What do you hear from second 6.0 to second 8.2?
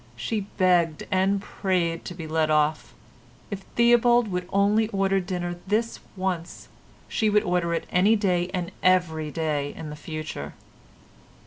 once, she would order it any